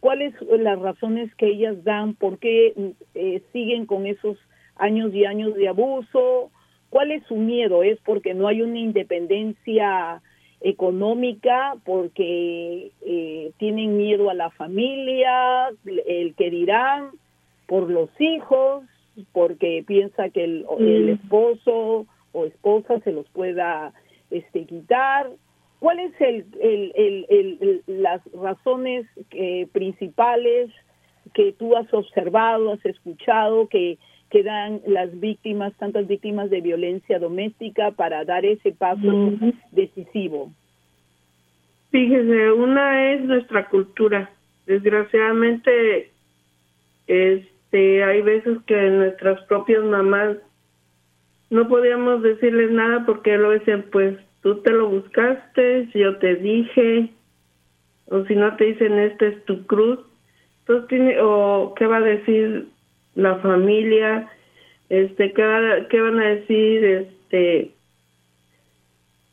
¿Cuáles 0.00 0.34
son 0.38 0.62
las 0.62 0.78
razones 0.78 1.34
que 1.34 1.46
ellas 1.46 1.82
dan? 1.84 2.14
¿Por 2.14 2.38
qué 2.38 2.74
eh, 3.14 3.42
siguen 3.52 3.86
con 3.86 4.06
esos 4.06 4.38
años 4.76 5.12
y 5.12 5.24
años 5.24 5.54
de 5.54 5.68
abuso? 5.68 6.50
¿Cuál 6.90 7.10
es 7.10 7.22
su 7.24 7.36
miedo? 7.36 7.82
¿Es 7.82 7.98
porque 8.04 8.32
no 8.34 8.46
hay 8.48 8.62
una 8.62 8.78
independencia 8.78 10.22
económica? 10.60 11.74
¿Porque 11.84 12.90
eh, 13.02 13.52
tienen 13.58 13.96
miedo 13.96 14.30
a 14.30 14.34
la 14.34 14.50
familia? 14.50 15.68
¿El 16.06 16.34
que 16.34 16.50
dirán? 16.50 17.10
¿Por 17.66 17.90
los 17.90 18.08
hijos? 18.20 18.84
¿Porque 19.32 19.84
piensa 19.86 20.30
que 20.30 20.44
el, 20.44 20.64
el 20.78 21.06
Mm. 21.06 21.08
esposo 21.10 22.06
o 22.32 22.44
esposa 22.46 23.00
se 23.00 23.12
los 23.12 23.28
pueda 23.30 23.92
este, 24.30 24.64
quitar? 24.64 25.28
¿Cuáles 25.78 26.12
el, 26.20 26.44
el, 26.60 27.26
el, 27.28 27.82
las 27.86 28.20
razones 28.32 29.06
eh, 29.30 29.66
principales 29.72 30.70
que 31.34 31.52
tú 31.52 31.76
has 31.76 31.92
observado, 31.94 32.72
has 32.72 32.84
escuchado, 32.84 33.68
que, 33.68 33.98
que 34.30 34.42
dan 34.42 34.80
las 34.86 35.18
víctimas, 35.20 35.72
tantas 35.78 36.08
víctimas 36.08 36.50
de 36.50 36.60
violencia 36.60 37.18
doméstica 37.18 37.92
para 37.92 38.24
dar 38.24 38.44
ese 38.44 38.72
paso 38.72 39.32
decisivo? 39.70 40.50
Fíjese, 41.90 42.52
una 42.52 43.12
es 43.12 43.22
nuestra 43.22 43.68
cultura. 43.68 44.30
Desgraciadamente, 44.66 46.10
este, 47.06 48.04
hay 48.04 48.20
veces 48.22 48.58
que 48.66 48.90
nuestras 48.90 49.40
propias 49.44 49.84
mamás 49.84 50.36
no 51.50 51.68
podíamos 51.68 52.22
decirles 52.22 52.70
nada 52.70 53.06
porque 53.06 53.38
lo 53.38 53.52
dicen, 53.52 53.86
pues 53.90 54.18
tú 54.42 54.60
te 54.62 54.72
lo 54.72 54.88
buscaste, 54.88 55.88
yo 55.94 56.16
te 56.18 56.36
dije, 56.36 57.10
o 58.06 58.24
si 58.24 58.34
no 58.34 58.56
te 58.56 58.64
dicen, 58.64 58.98
esta 58.98 59.26
es 59.26 59.44
tu 59.44 59.66
cruz. 59.66 59.98
Entonces, 60.60 60.88
tiene, 60.88 61.16
o 61.20 61.74
qué 61.76 61.86
va 61.86 61.98
a 61.98 62.00
decir 62.00 62.66
la 63.14 63.36
familia, 63.36 64.28
este, 64.88 65.32
qué, 65.32 65.42
va- 65.42 65.88
qué 65.88 66.00
van 66.00 66.20
a 66.20 66.28
decir, 66.28 66.84
este, 66.84 67.72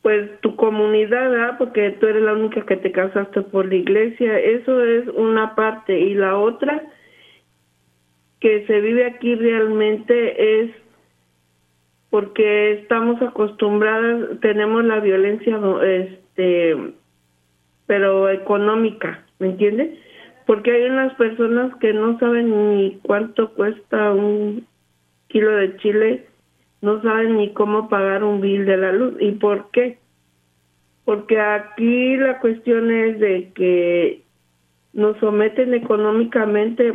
pues 0.01 0.39
tu 0.41 0.55
comunidad, 0.55 1.31
¿verdad? 1.31 1.57
porque 1.57 1.89
tú 1.99 2.05
eres 2.07 2.21
la 2.23 2.33
única 2.33 2.65
que 2.65 2.77
te 2.77 2.91
casaste 2.91 3.41
por 3.41 3.67
la 3.67 3.75
iglesia, 3.75 4.37
eso 4.37 4.83
es 4.83 5.07
una 5.07 5.55
parte 5.55 5.99
y 5.99 6.13
la 6.13 6.37
otra 6.37 6.83
que 8.39 8.67
se 8.67 8.81
vive 8.81 9.05
aquí 9.05 9.33
realmente 9.33 10.61
es 10.61 10.71
porque 12.15 12.71
estamos 12.71 13.21
acostumbradas, 13.21 14.39
tenemos 14.39 14.85
la 14.85 15.01
violencia, 15.01 15.59
este, 15.83 16.93
pero 17.87 18.29
económica, 18.29 19.25
¿me 19.39 19.47
entiendes? 19.47 19.99
Porque 20.45 20.71
hay 20.71 20.83
unas 20.83 21.13
personas 21.15 21.75
que 21.81 21.91
no 21.91 22.17
saben 22.17 22.77
ni 22.77 22.99
cuánto 23.03 23.53
cuesta 23.53 24.13
un 24.13 24.65
kilo 25.27 25.57
de 25.57 25.75
chile, 25.75 26.25
no 26.79 27.01
saben 27.01 27.35
ni 27.35 27.51
cómo 27.51 27.89
pagar 27.89 28.23
un 28.23 28.39
bill 28.39 28.65
de 28.65 28.77
la 28.77 28.93
luz. 28.93 29.15
¿Y 29.19 29.33
por 29.33 29.69
qué? 29.71 29.97
Porque 31.03 31.37
aquí 31.37 32.15
la 32.15 32.39
cuestión 32.39 32.91
es 32.91 33.19
de 33.19 33.51
que 33.53 34.21
nos 34.93 35.17
someten 35.17 35.73
económicamente 35.73 36.93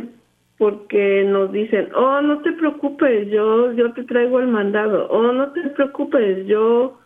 porque 0.61 1.23
nos 1.23 1.51
dicen, 1.51 1.89
oh, 1.95 2.21
no 2.21 2.43
te 2.43 2.51
preocupes, 2.51 3.27
yo, 3.31 3.71
yo 3.71 3.93
te 3.93 4.03
traigo 4.03 4.39
el 4.39 4.45
mandado, 4.45 5.07
oh, 5.09 5.31
no 5.31 5.51
te 5.53 5.61
preocupes, 5.71 6.45
yo 6.45 6.99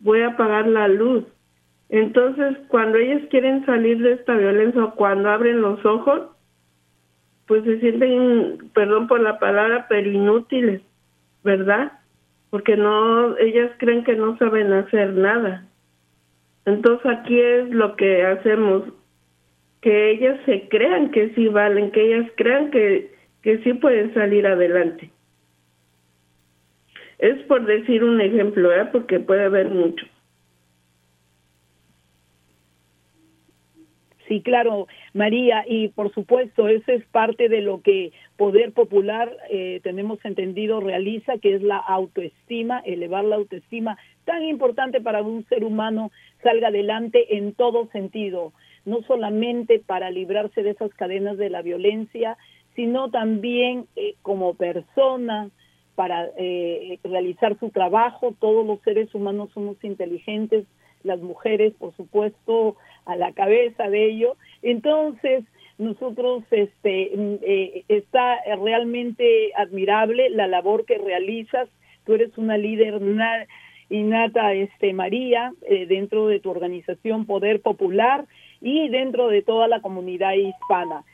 voy 0.00 0.22
a 0.22 0.38
pagar 0.38 0.66
la 0.66 0.88
luz. 0.88 1.22
Entonces, 1.90 2.56
cuando 2.68 2.96
ellos 2.96 3.20
quieren 3.28 3.66
salir 3.66 3.98
de 3.98 4.12
esta 4.12 4.34
violencia 4.34 4.82
o 4.82 4.94
cuando 4.94 5.28
abren 5.28 5.60
los 5.60 5.84
ojos, 5.84 6.30
pues 7.46 7.62
se 7.64 7.78
sienten, 7.80 8.70
perdón 8.72 9.06
por 9.06 9.20
la 9.20 9.38
palabra, 9.38 9.84
pero 9.86 10.10
inútiles, 10.10 10.80
¿verdad? 11.42 11.92
Porque 12.48 12.74
no, 12.74 13.36
ellas 13.36 13.70
creen 13.76 14.04
que 14.04 14.16
no 14.16 14.38
saben 14.38 14.72
hacer 14.72 15.12
nada. 15.12 15.66
Entonces 16.64 17.04
aquí 17.04 17.38
es 17.38 17.68
lo 17.68 17.96
que 17.96 18.24
hacemos, 18.24 18.84
que 19.84 20.12
ellas 20.12 20.40
se 20.46 20.66
crean 20.70 21.10
que 21.10 21.28
sí 21.34 21.46
valen, 21.48 21.90
que 21.90 22.00
ellas 22.00 22.32
crean 22.36 22.70
que, 22.70 23.10
que 23.42 23.58
sí 23.58 23.74
pueden 23.74 24.14
salir 24.14 24.46
adelante. 24.46 25.10
Es 27.18 27.42
por 27.42 27.66
decir 27.66 28.02
un 28.02 28.18
ejemplo, 28.18 28.72
¿eh? 28.72 28.88
porque 28.90 29.20
puede 29.20 29.44
haber 29.44 29.68
mucho. 29.68 30.06
Sí, 34.26 34.40
claro, 34.40 34.86
María, 35.12 35.66
y 35.68 35.88
por 35.88 36.10
supuesto, 36.14 36.66
eso 36.66 36.90
es 36.90 37.04
parte 37.08 37.50
de 37.50 37.60
lo 37.60 37.82
que 37.82 38.12
Poder 38.38 38.72
Popular, 38.72 39.36
eh, 39.50 39.80
tenemos 39.82 40.18
entendido, 40.24 40.80
realiza, 40.80 41.36
que 41.36 41.56
es 41.56 41.62
la 41.62 41.76
autoestima, 41.76 42.80
elevar 42.86 43.24
la 43.24 43.36
autoestima, 43.36 43.98
tan 44.24 44.44
importante 44.44 45.02
para 45.02 45.20
un 45.20 45.44
ser 45.48 45.62
humano 45.62 46.10
salga 46.42 46.68
adelante 46.68 47.36
en 47.36 47.52
todo 47.52 47.90
sentido, 47.92 48.54
no 48.84 49.02
solamente 49.02 49.78
para 49.78 50.10
librarse 50.10 50.62
de 50.62 50.70
esas 50.70 50.92
cadenas 50.94 51.38
de 51.38 51.50
la 51.50 51.62
violencia, 51.62 52.36
sino 52.76 53.10
también 53.10 53.86
eh, 53.96 54.14
como 54.22 54.54
persona, 54.54 55.50
para 55.94 56.28
eh, 56.36 56.98
realizar 57.04 57.58
su 57.58 57.70
trabajo. 57.70 58.34
Todos 58.40 58.66
los 58.66 58.80
seres 58.82 59.14
humanos 59.14 59.50
somos 59.54 59.76
inteligentes, 59.84 60.64
las 61.02 61.20
mujeres, 61.20 61.72
por 61.78 61.94
supuesto, 61.96 62.76
a 63.06 63.16
la 63.16 63.32
cabeza 63.32 63.88
de 63.88 64.06
ello. 64.06 64.36
Entonces, 64.62 65.44
nosotros, 65.78 66.44
este, 66.50 67.12
mm, 67.14 67.34
eh, 67.42 67.84
está 67.88 68.38
realmente 68.60 69.52
admirable 69.56 70.30
la 70.30 70.46
labor 70.46 70.84
que 70.84 70.98
realizas. 70.98 71.68
Tú 72.04 72.14
eres 72.14 72.36
una 72.38 72.56
líder 72.58 73.00
na- 73.00 73.46
innata, 73.90 74.52
este, 74.54 74.92
María, 74.92 75.52
eh, 75.68 75.86
dentro 75.86 76.26
de 76.26 76.40
tu 76.40 76.50
organización 76.50 77.26
Poder 77.26 77.60
Popular 77.60 78.24
y 78.64 78.88
dentro 78.88 79.28
de 79.28 79.42
toda 79.42 79.68
la 79.68 79.80
comunidad 79.80 80.32
hispana. 80.32 81.04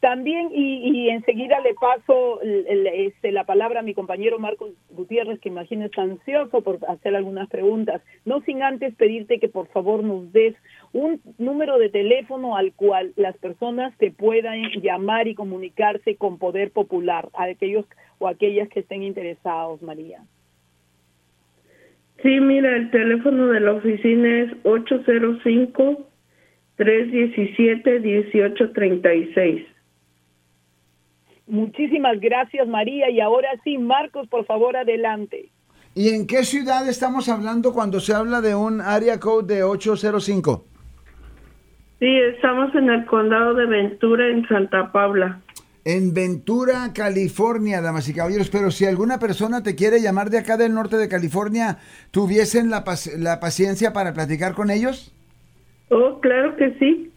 También, 0.00 0.50
y, 0.52 0.90
y 0.90 1.08
enseguida 1.08 1.60
le 1.60 1.72
paso 1.72 2.38
este, 2.42 3.32
la 3.32 3.44
palabra 3.44 3.80
a 3.80 3.82
mi 3.82 3.94
compañero 3.94 4.38
Marcos 4.38 4.72
Gutiérrez, 4.90 5.40
que 5.40 5.48
imagino 5.48 5.86
está 5.86 6.02
ansioso 6.02 6.60
por 6.60 6.78
hacer 6.88 7.16
algunas 7.16 7.48
preguntas, 7.48 8.02
no 8.26 8.42
sin 8.42 8.62
antes 8.62 8.94
pedirte 8.96 9.40
que 9.40 9.48
por 9.48 9.66
favor 9.68 10.04
nos 10.04 10.30
des 10.30 10.54
un 10.92 11.22
número 11.38 11.78
de 11.78 11.88
teléfono 11.88 12.54
al 12.54 12.74
cual 12.74 13.14
las 13.16 13.34
personas 13.38 13.96
te 13.96 14.10
puedan 14.10 14.60
llamar 14.82 15.26
y 15.26 15.34
comunicarse 15.34 16.16
con 16.16 16.36
Poder 16.36 16.70
Popular, 16.70 17.30
a 17.32 17.44
aquellos 17.44 17.86
o 18.18 18.28
aquellas 18.28 18.68
que 18.68 18.80
estén 18.80 19.04
interesados, 19.04 19.80
María. 19.80 20.20
Sí, 22.22 22.40
mira, 22.40 22.76
el 22.76 22.90
teléfono 22.90 23.46
de 23.46 23.60
la 23.60 23.72
oficina 23.72 24.42
es 24.42 24.52
805-317-1836. 26.78 29.66
Muchísimas 31.46 32.18
gracias, 32.20 32.66
María. 32.68 33.10
Y 33.10 33.20
ahora 33.20 33.48
sí, 33.64 33.78
Marcos, 33.78 34.26
por 34.28 34.44
favor, 34.46 34.76
adelante. 34.76 35.50
¿Y 35.94 36.08
en 36.08 36.26
qué 36.26 36.44
ciudad 36.44 36.88
estamos 36.88 37.28
hablando 37.28 37.72
cuando 37.72 38.00
se 38.00 38.14
habla 38.14 38.40
de 38.40 38.54
un 38.54 38.80
área 38.80 39.20
code 39.20 39.54
de 39.54 39.62
805? 39.62 40.64
Sí, 42.00 42.06
estamos 42.34 42.74
en 42.74 42.90
el 42.90 43.04
condado 43.06 43.54
de 43.54 43.66
Ventura, 43.66 44.26
en 44.28 44.46
Santa 44.48 44.90
Paula. 44.90 45.40
En 45.84 46.12
Ventura, 46.14 46.92
California, 46.94 47.80
damas 47.82 48.08
y 48.08 48.14
caballeros. 48.14 48.48
Pero 48.50 48.70
si 48.70 48.86
alguna 48.86 49.18
persona 49.18 49.62
te 49.62 49.76
quiere 49.76 50.00
llamar 50.00 50.30
de 50.30 50.38
acá 50.38 50.56
del 50.56 50.74
norte 50.74 50.96
de 50.96 51.08
California, 51.08 51.78
¿tuviesen 52.10 52.70
la, 52.70 52.84
pac- 52.84 53.16
la 53.18 53.38
paciencia 53.38 53.92
para 53.92 54.14
platicar 54.14 54.54
con 54.54 54.70
ellos? 54.70 55.13
Oh, 55.90 56.20
claro 56.20 56.56
que 56.56 56.76
sí. 56.78 57.10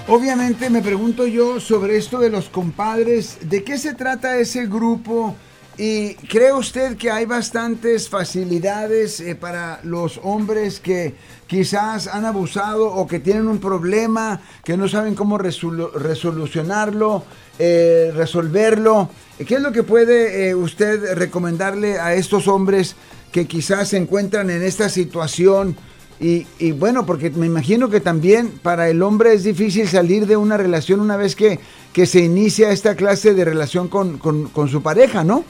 Obviamente 0.06 0.68
me 0.68 0.82
pregunto 0.82 1.26
yo 1.26 1.60
sobre 1.60 1.96
esto 1.96 2.18
de 2.18 2.28
los 2.28 2.50
compadres, 2.50 3.38
¿de 3.48 3.64
qué 3.64 3.78
se 3.78 3.94
trata 3.94 4.36
ese 4.36 4.66
grupo? 4.66 5.34
¿Y 5.78 6.12
cree 6.14 6.52
usted 6.52 6.98
que 6.98 7.10
hay 7.10 7.24
bastantes 7.24 8.10
facilidades 8.10 9.18
eh, 9.20 9.34
para 9.34 9.80
los 9.82 10.20
hombres 10.22 10.78
que 10.78 11.14
quizás 11.46 12.06
han 12.06 12.26
abusado 12.26 12.92
o 12.92 13.06
que 13.06 13.18
tienen 13.18 13.48
un 13.48 13.58
problema, 13.58 14.42
que 14.62 14.76
no 14.76 14.88
saben 14.88 15.14
cómo 15.14 15.38
resolucionarlo, 15.38 17.24
eh, 17.58 18.12
resolverlo? 18.14 19.08
¿Qué 19.38 19.54
es 19.54 19.60
lo 19.62 19.72
que 19.72 19.84
puede 19.84 20.50
eh, 20.50 20.54
usted 20.54 21.14
recomendarle 21.14 21.98
a 21.98 22.12
estos 22.14 22.46
hombres 22.46 22.94
que 23.32 23.46
quizás 23.46 23.88
se 23.88 23.96
encuentran 23.96 24.50
en 24.50 24.62
esta 24.62 24.90
situación? 24.90 25.78
Y, 26.20 26.72
bueno, 26.72 27.04
porque 27.06 27.30
me 27.30 27.46
imagino 27.46 27.90
que 27.90 28.00
también 28.00 28.50
para 28.62 28.88
el 28.88 29.02
hombre 29.02 29.34
es 29.34 29.44
difícil 29.44 29.86
salir 29.88 30.26
de 30.26 30.36
una 30.36 30.56
relación 30.56 31.00
una 31.00 31.16
vez 31.16 31.36
que, 31.36 31.58
que 31.92 32.06
se 32.06 32.20
inicia 32.20 32.70
esta 32.70 32.96
clase 32.96 33.34
de 33.34 33.44
relación 33.44 33.88
con, 33.88 34.18
con 34.18 34.68
su 34.68 34.82
pareja, 34.82 35.24
¿no? 35.24 35.44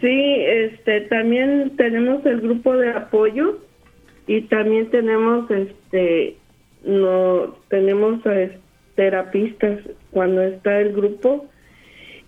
Sí, 0.00 0.36
este, 0.38 1.02
también 1.02 1.76
tenemos 1.76 2.24
el 2.24 2.40
grupo 2.40 2.74
de 2.74 2.90
apoyo 2.90 3.58
y 4.26 4.42
también 4.42 4.90
tenemos, 4.90 5.50
este, 5.50 6.36
no, 6.84 7.54
tenemos 7.68 8.20
terapistas 8.94 9.80
cuando 10.10 10.42
está 10.42 10.80
el 10.80 10.94
grupo 10.94 11.49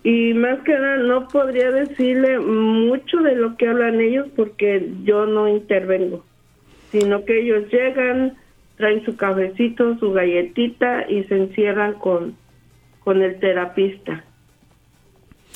y 0.03 0.33
más 0.33 0.59
que 0.59 0.73
nada 0.73 0.97
no 0.97 1.27
podría 1.29 1.71
decirle 1.71 2.37
mucho 2.37 3.21
de 3.21 3.35
lo 3.35 3.55
que 3.55 3.69
hablan 3.69 4.01
ellos 4.01 4.27
porque 4.35 4.89
yo 5.03 5.25
no 5.25 5.47
intervengo, 5.47 6.25
sino 6.91 7.23
que 7.23 7.39
ellos 7.39 7.71
llegan, 7.71 8.35
traen 8.75 9.03
su 9.05 9.15
cafecito, 9.15 9.97
su 9.99 10.11
galletita 10.11 11.09
y 11.09 11.23
se 11.23 11.37
encierran 11.37 11.93
con, 11.93 12.35
con 13.05 13.21
el 13.21 13.39
terapista, 13.39 14.25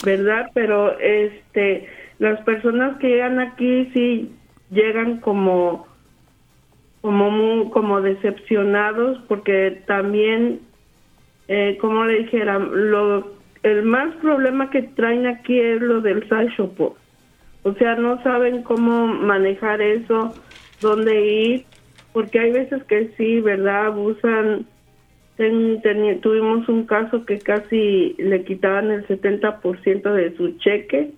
¿verdad? 0.05 0.49
Pero 0.53 0.97
este 0.99 1.89
las 2.19 2.39
personas 2.41 2.97
que 2.97 3.09
llegan 3.09 3.39
aquí 3.39 3.91
sí 3.93 4.31
llegan 4.71 5.19
como 5.19 5.87
como 7.01 7.69
como 7.69 8.01
decepcionados 8.01 9.19
porque 9.27 9.83
también 9.85 10.61
eh, 11.49 11.77
como 11.79 12.05
le 12.05 12.19
dijera 12.19 12.59
lo 12.59 13.36
el 13.63 13.83
más 13.83 14.15
problema 14.15 14.69
que 14.69 14.83
traen 14.83 15.27
aquí 15.27 15.59
es 15.59 15.81
lo 15.81 16.01
del 16.01 16.27
sashopo 16.29 16.97
o 17.63 17.73
sea 17.73 17.95
no 17.95 18.21
saben 18.23 18.63
cómo 18.63 19.07
manejar 19.07 19.81
eso 19.81 20.33
dónde 20.81 21.25
ir 21.25 21.65
porque 22.17 22.39
hay 22.39 22.51
veces 22.51 22.83
que 22.85 23.11
sí 23.15 23.41
verdad 23.41 23.85
abusan. 23.85 24.65
Tuvimos 25.37 26.67
un 26.67 26.87
caso 26.87 27.23
que 27.27 27.37
casi 27.41 28.15
le 28.17 28.43
quitaban 28.43 28.89
el 28.89 29.05
70% 29.05 30.13
de 30.13 30.35
su 30.35 30.57
cheque 30.57 31.11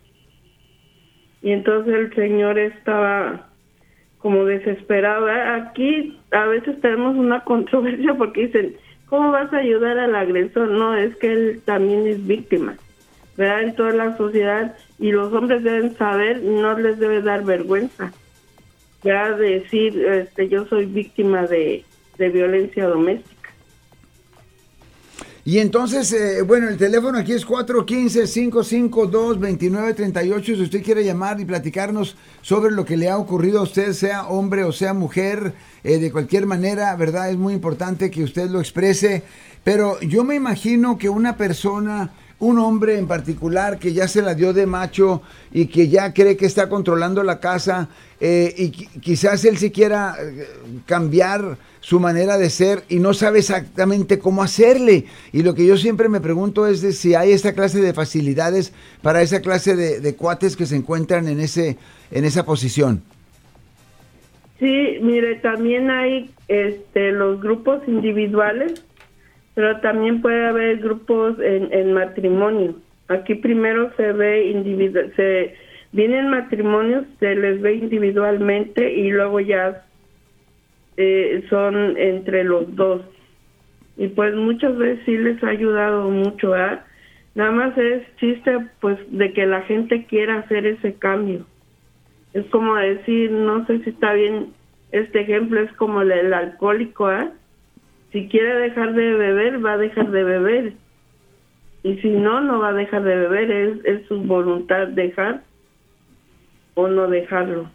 y 1.41 1.51
entonces 1.51 1.93
el 1.93 2.13
señor 2.15 2.60
estaba 2.60 3.48
como 4.17 4.43
desesperado. 4.43 5.27
Aquí 5.29 6.19
a 6.31 6.48
veces 6.48 6.81
tenemos 6.81 7.15
una 7.15 7.43
controversia 7.46 8.15
porque 8.15 8.48
dicen, 8.48 8.75
¿cómo 9.09 9.31
vas 9.31 9.51
a 9.53 9.57
ayudar 9.57 9.97
al 9.97 10.15
agresor? 10.15 10.69
No, 10.69 10.95
es 10.95 11.15
que 11.17 11.31
él 11.31 11.62
también 11.65 12.07
es 12.07 12.25
víctima, 12.25 12.77
¿verdad? 13.38 13.63
En 13.63 13.75
toda 13.75 13.91
la 13.93 14.17
sociedad 14.17 14.75
y 14.99 15.12
los 15.12 15.34
hombres 15.34 15.63
deben 15.63 15.95
saber, 15.97 16.41
no 16.41 16.77
les 16.77 16.99
debe 16.99 17.21
dar 17.21 17.43
vergüenza, 17.43 18.12
ya 19.03 19.31
decir, 19.31 20.05
este, 20.05 20.49
yo 20.49 20.65
soy 20.65 20.86
víctima 20.86 21.47
de 21.47 21.84
violencia 22.17 22.88
doméstica. 22.88 23.38
Y 25.45 25.60
entonces, 25.60 26.12
eh, 26.12 26.41
bueno, 26.41 26.67
el 26.67 26.75
teléfono 26.78 27.17
aquí 27.17 27.32
es 27.34 27.47
415-552-2938. 27.47 30.43
Si 30.43 30.62
usted 30.62 30.84
quiere 30.84 31.06
llamar 31.06 31.39
y 31.39 31.45
platicarnos 31.45 32.17
sobre 32.41 32.71
lo 32.71 32.86
que 32.86 32.97
le 32.97 33.10
ha 33.10 33.17
ocurrido 33.17 33.60
a 33.60 33.63
usted, 33.63 33.93
sea 33.93 34.28
hombre 34.28 34.63
o 34.63 34.71
sea 34.71 34.93
mujer, 34.93 35.54
eh, 35.84 35.97
de 35.97 36.12
cualquier 36.12 36.45
manera, 36.45 36.95
¿verdad? 36.95 37.32
Es 37.32 37.38
muy 37.38 37.54
importante 37.54 38.12
que 38.12 38.23
usted 38.23 38.49
lo 38.49 38.60
exprese. 38.60 39.23
Pero 39.63 39.99
yo 40.02 40.23
me 40.23 40.36
imagino 40.36 40.97
que 40.97 41.10
una 41.10 41.38
persona 41.38 42.12
un 42.39 42.58
hombre 42.60 42.97
en 42.97 43.08
particular 43.08 43.80
que 43.80 43.93
ya 43.93 44.08
se 44.08 44.21
la 44.21 44.34
dio 44.34 44.54
de 44.54 44.65
macho 44.65 45.21
y 45.52 45.65
que 45.67 45.89
ya 45.89 46.13
cree 46.13 46.38
que 46.38 46.45
está 46.45 46.69
controlando 46.69 47.21
la 47.23 47.39
casa 47.39 47.89
eh, 48.21 48.54
y 48.58 48.69
quizás 48.71 49.43
él 49.45 49.58
si 49.58 49.71
quiera 49.71 50.15
cambiar 50.86 51.58
su 51.82 51.99
manera 51.99 52.38
de 52.38 52.49
ser 52.49 52.84
y 52.89 52.99
no 52.99 53.13
sabe 53.13 53.39
exactamente 53.39 54.19
cómo 54.19 54.43
hacerle. 54.43 55.06
Y 55.32 55.43
lo 55.43 55.56
que 55.56 55.65
yo 55.65 55.78
siempre 55.78 56.10
me 56.10 56.21
pregunto 56.21 56.67
es 56.67 56.82
de 56.82 56.91
si 56.91 57.15
hay 57.15 57.32
esta 57.32 57.54
clase 57.54 57.82
de 57.82 57.93
facilidades 57.93 58.73
para 59.02 59.21
esa 59.21 59.41
clase 59.41 59.75
de, 59.75 60.15
cuates 60.15 60.56
que 60.56 60.65
se 60.65 60.75
encuentran 60.75 61.28
en, 61.28 61.39
ese, 61.39 61.78
en 62.12 62.25
esa 62.25 62.45
posición. 62.45 63.02
Sí, 64.60 64.97
mire, 65.02 65.36
también 65.36 65.89
hay 65.89 66.32
este, 66.49 67.12
los 67.13 67.41
grupos 67.41 67.82
individuales, 67.88 68.84
pero 69.60 69.82
también 69.82 70.22
puede 70.22 70.48
haber 70.48 70.78
grupos 70.78 71.36
en, 71.41 71.91
matrimonio. 71.91 72.76
Aquí 73.10 73.36
primero 73.36 73.91
se 73.98 74.13
ve 74.13 74.52
individual, 74.52 75.12
se 75.17 75.54
vienen 75.91 76.30
matrimonios, 76.30 77.04
se 77.19 77.36
les 77.36 77.62
ve 77.62 77.74
individualmente 77.74 78.89
y 78.93 79.12
luego 79.12 79.41
ya 79.41 79.84
eh, 80.95 81.43
son 81.50 81.98
entre 81.98 82.45
los 82.45 82.74
dos. 82.74 83.02
Y 83.98 84.08
pues 84.08 84.34
muchas 84.34 84.78
veces 84.78 85.04
sí 85.06 85.17
les 85.17 85.43
ha 85.43 85.50
ayudado 85.50 86.10
mucho, 86.10 86.54
¿ah? 86.54 86.86
Nada 87.36 87.52
más 87.52 87.78
es 87.78 88.04
chiste 88.15 88.60
pues 88.80 88.98
de 89.10 89.34
que 89.34 89.45
la 89.45 89.63
gente 89.63 90.06
quiera 90.06 90.38
hacer 90.38 90.65
ese 90.67 90.93
cambio. 90.93 91.45
Es 92.34 92.45
como 92.45 92.76
decir, 92.76 93.30
no 93.30 93.65
sé 93.65 93.80
si 93.80 93.89
está 93.89 94.13
bien 94.13 94.54
este 94.93 95.19
ejemplo, 95.19 95.60
es 95.60 95.74
como 95.74 96.02
el, 96.02 96.34
alcohólico, 96.34 97.08
¿ah? 97.08 97.34
Si 98.12 98.28
quiere 98.28 98.56
dejar 98.56 98.93
de 98.93 99.13
beber, 99.13 99.63
va 99.63 99.74
a 99.74 99.78
dejar 99.78 100.10
de 100.12 100.24
beber. 100.24 100.74
Y 101.84 101.95
si 101.98 102.10
no, 102.10 102.41
no 102.41 102.60
va 102.60 102.69
a 102.69 102.74
dejar 102.74 103.04
de 103.04 103.15
beber, 103.15 103.52
es, 103.52 103.86
es 103.86 104.08
su 104.08 104.19
voluntad 104.24 104.88
dejar 104.88 105.43
o 106.74 106.88
no 106.88 107.08
dejarlo. 107.08 107.69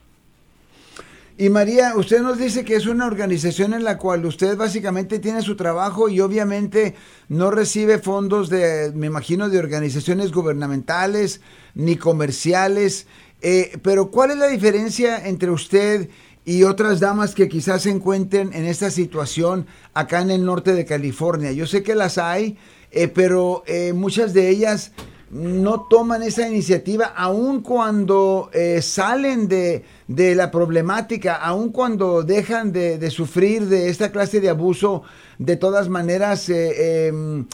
Y 1.36 1.48
María, 1.48 1.96
usted 1.96 2.20
nos 2.20 2.38
dice 2.38 2.64
que 2.64 2.76
es 2.76 2.86
una 2.86 3.06
organización 3.06 3.74
en 3.74 3.82
la 3.82 3.98
cual 3.98 4.24
usted 4.24 4.56
básicamente 4.56 5.18
tiene 5.18 5.42
su 5.42 5.56
trabajo 5.56 6.08
y 6.08 6.20
obviamente 6.20 6.94
no 7.28 7.50
recibe 7.50 7.98
fondos 7.98 8.48
de, 8.50 8.92
me 8.94 9.08
imagino, 9.08 9.48
de 9.48 9.58
organizaciones 9.58 10.30
gubernamentales 10.30 11.40
ni 11.74 11.96
comerciales. 11.96 13.08
Eh, 13.42 13.78
pero 13.82 14.12
¿cuál 14.12 14.30
es 14.30 14.36
la 14.36 14.46
diferencia 14.46 15.26
entre 15.26 15.50
usted 15.50 16.08
y 16.44 16.64
otras 16.64 17.00
damas 17.00 17.34
que 17.34 17.48
quizás 17.48 17.82
se 17.82 17.90
encuentren 17.90 18.52
en 18.52 18.66
esta 18.66 18.90
situación 18.90 19.66
acá 19.94 20.20
en 20.20 20.30
el 20.30 20.44
norte 20.44 20.74
de 20.74 20.84
California? 20.84 21.52
Yo 21.52 21.66
sé 21.66 21.82
que 21.82 21.94
las 21.94 22.18
hay, 22.18 22.56
eh, 22.90 23.08
pero 23.08 23.62
eh, 23.66 23.92
muchas 23.92 24.34
de 24.34 24.50
ellas 24.50 24.92
no 25.34 25.80
toman 25.90 26.22
esa 26.22 26.48
iniciativa 26.48 27.06
aun 27.06 27.60
cuando 27.60 28.50
eh, 28.52 28.80
salen 28.80 29.48
de, 29.48 29.82
la 30.06 30.52
problemática, 30.52 31.34
aun 31.34 31.70
cuando 31.70 32.22
dejan 32.22 32.70
de, 32.70 33.10
sufrir 33.10 33.66
de 33.66 33.88
esta 33.88 34.12
clase 34.12 34.40
de 34.40 34.48
abuso, 34.48 35.02
de 35.38 35.56
todas 35.56 35.88
maneras 35.88 36.48
eh, 36.48 37.08
em, 37.08 37.46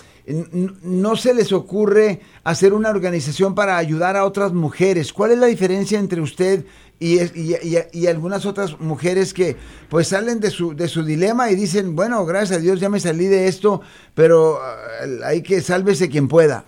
no 0.82 1.16
se 1.16 1.32
les 1.32 1.52
ocurre 1.52 2.20
hacer 2.44 2.74
una 2.74 2.90
organización 2.90 3.54
para 3.54 3.78
ayudar 3.78 4.14
a 4.14 4.26
otras 4.26 4.52
mujeres. 4.52 5.14
¿Cuál 5.14 5.30
es 5.30 5.38
la 5.38 5.46
diferencia 5.46 5.98
entre 5.98 6.20
usted 6.20 6.66
y, 6.98 7.18
y, 7.18 8.06
algunas 8.08 8.44
otras 8.44 8.78
mujeres 8.78 9.32
que 9.32 9.56
pues 9.88 10.08
salen 10.08 10.38
de 10.38 10.50
su, 10.50 10.76
de 10.76 10.86
su 10.86 11.02
dilema 11.02 11.50
y 11.50 11.54
dicen, 11.54 11.96
bueno, 11.96 12.26
gracias 12.26 12.58
a 12.58 12.60
Dios 12.60 12.78
ya 12.78 12.90
me 12.90 13.00
salí 13.00 13.24
de 13.24 13.48
esto, 13.48 13.80
pero 14.14 14.58
ah, 14.60 14.76
hay 15.24 15.42
que 15.42 15.62
sálvese 15.62 16.10
quien 16.10 16.28
pueda? 16.28 16.66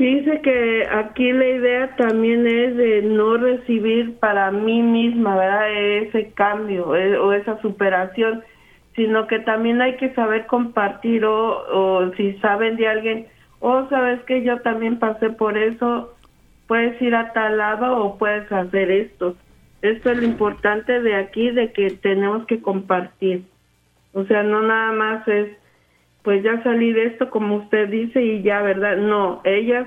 Dice 0.00 0.40
que 0.40 0.88
aquí 0.90 1.30
la 1.30 1.46
idea 1.46 1.94
también 1.96 2.46
es 2.46 2.74
de 2.74 3.02
no 3.02 3.36
recibir 3.36 4.16
para 4.18 4.50
mí 4.50 4.82
misma, 4.82 5.36
¿verdad? 5.36 5.70
Ese 5.70 6.32
cambio 6.32 6.96
eh, 6.96 7.18
o 7.18 7.34
esa 7.34 7.60
superación, 7.60 8.42
sino 8.96 9.26
que 9.26 9.40
también 9.40 9.82
hay 9.82 9.98
que 9.98 10.14
saber 10.14 10.46
compartir 10.46 11.26
o, 11.26 12.10
si 12.16 12.32
saben 12.38 12.76
de 12.76 12.88
alguien, 12.88 13.26
o 13.58 13.72
oh, 13.72 13.88
sabes 13.90 14.18
que 14.22 14.42
yo 14.42 14.62
también 14.62 14.98
pasé 14.98 15.28
por 15.28 15.58
eso, 15.58 16.16
puedes 16.66 16.98
ir 17.02 17.14
a 17.14 17.34
tal 17.34 17.58
lado 17.58 18.02
o 18.02 18.16
puedes 18.16 18.50
hacer 18.50 18.90
esto. 18.90 19.36
Esto 19.82 20.12
es 20.12 20.16
lo 20.16 20.24
importante 20.24 21.02
de 21.02 21.14
aquí, 21.14 21.50
de 21.50 21.74
que 21.74 21.90
tenemos 21.90 22.46
que 22.46 22.62
compartir. 22.62 23.42
O 24.14 24.24
sea, 24.24 24.44
no 24.44 24.62
nada 24.62 24.92
más 24.92 25.28
es 25.28 25.58
pues 26.22 26.42
ya 26.42 26.62
salí 26.62 26.92
de 26.92 27.06
esto 27.06 27.30
como 27.30 27.56
usted 27.56 27.88
dice 27.88 28.22
y 28.22 28.42
ya, 28.42 28.62
¿verdad? 28.62 28.96
No, 28.96 29.40
ellas 29.44 29.86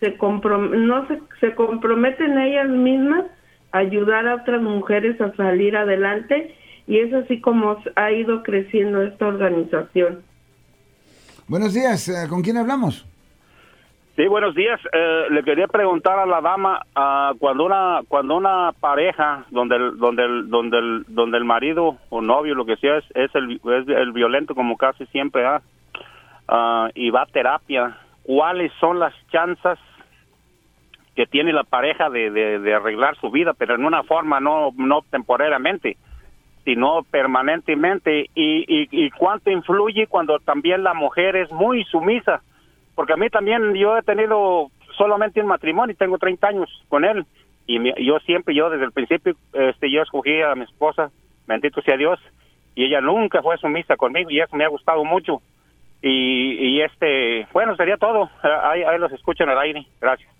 se 0.00 0.16
no 0.18 1.08
se, 1.08 1.20
se 1.40 1.54
comprometen 1.54 2.38
ellas 2.38 2.68
mismas 2.68 3.24
a 3.72 3.78
ayudar 3.78 4.26
a 4.26 4.36
otras 4.36 4.62
mujeres 4.62 5.20
a 5.20 5.34
salir 5.36 5.76
adelante 5.76 6.54
y 6.86 6.98
es 6.98 7.12
así 7.12 7.40
como 7.40 7.76
ha 7.96 8.10
ido 8.10 8.42
creciendo 8.42 9.02
esta 9.02 9.26
organización. 9.26 10.22
Buenos 11.46 11.74
días, 11.74 12.08
eh, 12.08 12.28
¿con 12.28 12.42
quién 12.42 12.56
hablamos? 12.56 13.09
Sí, 14.20 14.28
buenos 14.28 14.54
días. 14.54 14.78
Eh, 14.92 15.28
le 15.30 15.42
quería 15.42 15.66
preguntar 15.66 16.18
a 16.18 16.26
la 16.26 16.42
dama 16.42 16.82
uh, 16.94 17.38
cuando 17.38 17.64
una 17.64 18.02
cuando 18.06 18.36
una 18.36 18.70
pareja 18.78 19.46
donde 19.48 19.76
el, 19.76 19.96
donde 19.96 20.24
el, 20.24 20.50
donde 20.50 20.78
el, 20.78 21.04
donde 21.08 21.38
el 21.38 21.44
marido 21.46 21.96
o 22.10 22.20
novio 22.20 22.54
lo 22.54 22.66
que 22.66 22.76
sea 22.76 22.98
es, 22.98 23.04
es 23.14 23.34
el 23.34 23.52
es 23.54 23.88
el 23.88 24.12
violento 24.12 24.54
como 24.54 24.76
casi 24.76 25.06
siempre 25.06 25.42
uh, 25.48 26.88
y 26.94 27.08
va 27.08 27.22
a 27.22 27.32
terapia, 27.32 27.96
¿cuáles 28.22 28.70
son 28.78 28.98
las 28.98 29.14
chances 29.32 29.78
que 31.16 31.24
tiene 31.24 31.54
la 31.54 31.64
pareja 31.64 32.10
de, 32.10 32.30
de, 32.30 32.74
arreglar 32.74 33.16
su 33.16 33.30
vida, 33.30 33.54
pero 33.54 33.74
en 33.74 33.86
una 33.86 34.02
forma 34.02 34.38
no 34.38 34.68
no 34.76 35.00
temporariamente, 35.08 35.96
sino 36.66 37.04
permanentemente 37.10 38.28
y, 38.34 38.64
y, 38.68 38.86
y 38.90 39.10
cuánto 39.12 39.50
influye 39.50 40.08
cuando 40.08 40.38
también 40.40 40.84
la 40.84 40.92
mujer 40.92 41.36
es 41.36 41.50
muy 41.50 41.84
sumisa? 41.84 42.42
Porque 43.00 43.14
a 43.14 43.16
mí 43.16 43.30
también 43.30 43.72
yo 43.72 43.96
he 43.96 44.02
tenido 44.02 44.70
solamente 44.98 45.40
un 45.40 45.46
matrimonio 45.46 45.94
y 45.94 45.96
tengo 45.96 46.18
30 46.18 46.46
años 46.46 46.84
con 46.90 47.06
él 47.06 47.24
y 47.66 47.78
yo 48.04 48.18
siempre, 48.26 48.54
yo 48.54 48.68
desde 48.68 48.84
el 48.84 48.92
principio, 48.92 49.34
este, 49.54 49.90
yo 49.90 50.02
escogí 50.02 50.42
a 50.42 50.54
mi 50.54 50.64
esposa, 50.64 51.10
bendito 51.46 51.80
sea 51.80 51.96
Dios, 51.96 52.20
y 52.74 52.84
ella 52.84 53.00
nunca 53.00 53.40
fue 53.40 53.56
sumisa 53.56 53.96
conmigo 53.96 54.28
y 54.28 54.38
eso 54.38 54.54
me 54.54 54.66
ha 54.66 54.68
gustado 54.68 55.02
mucho. 55.02 55.40
Y, 56.02 56.58
y 56.58 56.82
este, 56.82 57.48
bueno, 57.54 57.74
sería 57.74 57.96
todo. 57.96 58.28
Ahí, 58.42 58.82
ahí 58.82 58.98
los 58.98 59.12
escucho 59.12 59.44
en 59.44 59.48
el 59.48 59.58
aire. 59.60 59.86
Gracias. 59.98 60.30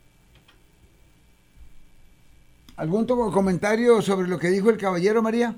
¿Algún 2.77 3.07
comentario 3.07 4.03
sobre 4.03 4.29
lo 4.29 4.39
que 4.39 4.49
dijo 4.49 4.69
el 4.69 4.77
caballero, 4.77 5.23
María? 5.23 5.55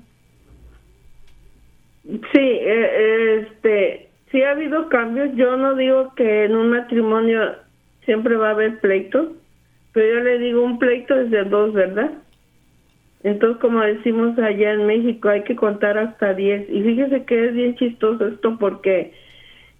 Sí, 2.05 2.39
eh, 2.39 3.41
este, 3.41 4.09
sí 4.33 4.41
ha 4.41 4.51
habido 4.51 4.89
cambios. 4.89 5.29
Yo 5.35 5.55
no 5.55 5.75
digo 5.75 6.13
que 6.15 6.45
en 6.45 6.55
un 6.55 6.71
matrimonio 6.71 7.55
siempre 8.03 8.35
va 8.35 8.49
a 8.49 8.51
haber 8.51 8.79
pleitos, 8.79 9.29
pero 9.93 10.15
yo 10.15 10.23
le 10.23 10.39
digo 10.39 10.63
un 10.63 10.79
pleito 10.79 11.15
es 11.17 11.29
de 11.29 11.43
dos, 11.45 11.71
¿verdad? 11.71 12.11
Entonces, 13.23 13.61
como 13.61 13.79
decimos 13.79 14.37
allá 14.39 14.73
en 14.73 14.85
México, 14.85 15.29
hay 15.29 15.43
que 15.43 15.55
contar 15.55 15.97
hasta 15.97 16.33
diez. 16.33 16.67
Y 16.69 16.81
fíjese 16.81 17.23
que 17.23 17.45
es 17.45 17.53
bien 17.53 17.75
chistoso 17.75 18.27
esto 18.27 18.57
porque 18.59 19.13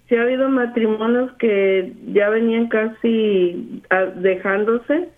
sí 0.08 0.16
ha 0.16 0.22
habido 0.22 0.48
matrimonios 0.48 1.34
que 1.34 1.92
ya 2.14 2.30
venían 2.30 2.68
casi 2.68 3.82
dejándose, 4.18 5.10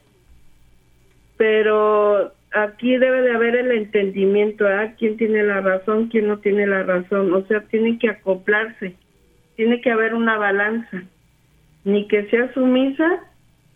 pero 1.38 2.32
aquí 2.54 2.98
debe 2.98 3.22
de 3.22 3.32
haber 3.32 3.58
el 3.58 3.72
entendimiento, 3.74 4.66
¿ah? 4.66 4.94
¿Quién 4.98 5.18
tiene 5.18 5.44
la 5.44 5.60
razón, 5.60 6.08
quién 6.08 6.28
no 6.28 6.40
tiene 6.40 6.66
la 6.66 6.84
razón? 6.84 7.34
O 7.34 7.46
sea, 7.48 7.60
tienen 7.66 8.00
que 8.00 8.10
acoplarse 8.10 8.96
tiene 9.56 9.82
que 9.82 9.92
haber 9.92 10.14
una 10.14 10.38
balanza, 10.38 11.04
ni 11.84 12.08
que 12.08 12.30
sea 12.30 12.54
sumisa, 12.54 13.24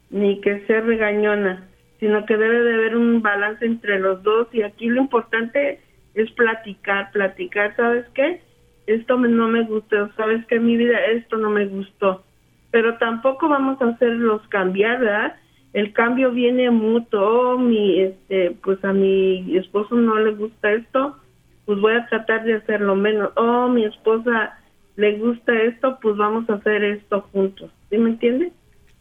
ni 0.09 0.41
que 0.41 0.65
sea 0.65 0.81
regañona, 0.81 1.67
sino 1.99 2.25
que 2.25 2.37
debe 2.37 2.61
de 2.61 2.73
haber 2.73 2.95
un 2.95 3.21
balance 3.21 3.65
entre 3.65 3.99
los 3.99 4.23
dos 4.23 4.47
y 4.51 4.61
aquí 4.61 4.87
lo 4.87 5.01
importante 5.01 5.79
es 6.15 6.31
platicar, 6.31 7.11
platicar, 7.11 7.75
¿sabes 7.75 8.05
qué? 8.13 8.41
Esto 8.87 9.17
no 9.17 9.47
me 9.47 9.63
gustó, 9.63 10.11
¿sabes 10.15 10.45
qué? 10.47 10.59
Mi 10.59 10.75
vida, 10.75 10.97
esto 11.11 11.37
no 11.37 11.49
me 11.49 11.67
gustó. 11.67 12.23
Pero 12.71 12.97
tampoco 12.97 13.47
vamos 13.47 13.81
a 13.81 13.89
hacerlos 13.89 14.41
cambiar, 14.49 14.99
¿verdad? 14.99 15.35
El 15.73 15.93
cambio 15.93 16.31
viene 16.31 16.71
mutuo, 16.71 17.53
oh, 17.53 17.57
mi, 17.57 17.99
este, 17.99 18.57
pues 18.63 18.83
a 18.83 18.91
mi 18.91 19.55
esposo 19.55 19.93
no 19.95 20.17
le 20.17 20.31
gusta 20.31 20.71
esto, 20.71 21.17
pues 21.65 21.79
voy 21.79 21.93
a 21.93 22.07
tratar 22.07 22.43
de 22.43 22.55
hacerlo 22.55 22.95
menos. 22.95 23.31
Oh, 23.35 23.67
mi 23.67 23.85
esposa 23.85 24.57
le 24.95 25.17
gusta 25.17 25.53
esto, 25.63 25.97
pues 26.01 26.17
vamos 26.17 26.49
a 26.49 26.55
hacer 26.55 26.83
esto 26.83 27.21
juntos. 27.31 27.71
¿Sí 27.89 27.97
me 27.97 28.11
entiende? 28.11 28.51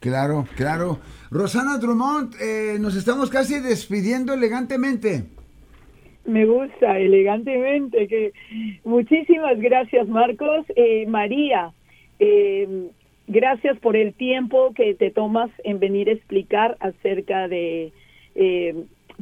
Claro, 0.00 0.46
claro. 0.56 0.98
Rosana 1.30 1.78
Drummond, 1.78 2.34
eh, 2.40 2.78
nos 2.78 2.94
estamos 2.96 3.30
casi 3.30 3.60
despidiendo 3.60 4.32
elegantemente. 4.32 5.24
Me 6.24 6.46
gusta, 6.46 6.98
elegantemente. 6.98 8.06
Que... 8.06 8.32
Muchísimas 8.84 9.58
gracias, 9.58 10.06
Marcos. 10.08 10.66
Eh, 10.76 11.06
María, 11.08 11.72
eh, 12.20 12.90
gracias 13.26 13.78
por 13.80 13.96
el 13.96 14.14
tiempo 14.14 14.72
que 14.74 14.94
te 14.94 15.10
tomas 15.10 15.50
en 15.64 15.80
venir 15.80 16.08
a 16.08 16.12
explicar 16.12 16.76
acerca 16.80 17.48
de 17.48 17.92